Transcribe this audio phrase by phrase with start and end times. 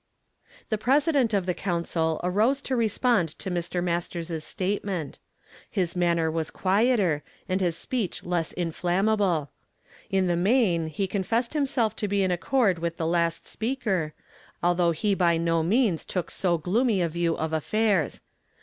[0.69, 3.83] The President of the Council arose to respond to Mr.
[3.83, 5.19] Mastei s's statement.
[5.69, 9.51] His manner was quieter, and his speech less inflammable.
[10.09, 14.15] In the main he confessed himself to be in accord with ^■ d last speaker,
[14.63, 18.21] although he by no means took so gloomy a view of affairs.